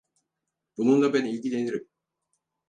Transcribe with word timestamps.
Bununla 0.77 1.13
ben 1.13 1.25
ilgilenirim. 1.25 1.89